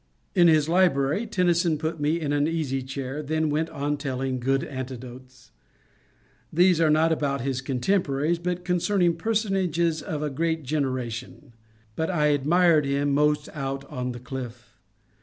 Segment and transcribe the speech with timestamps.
[0.33, 4.63] In his library Tennyson put me in an easy chair, then went on telling good
[4.63, 5.51] anecdotes,—
[6.51, 11.53] these not about his contemporaries, but concerning personages of a past genera tion.
[11.95, 14.79] But I admired him most out on the cliff.